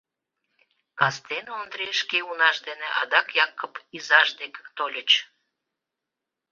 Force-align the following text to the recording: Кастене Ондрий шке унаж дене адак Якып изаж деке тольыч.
Кастене 0.99 1.51
Ондрий 1.61 1.95
шке 2.01 2.19
унаж 2.29 2.57
дене 2.67 2.87
адак 3.01 3.27
Якып 3.45 3.73
изаж 3.97 4.29
деке 4.39 4.61
тольыч. 4.77 5.11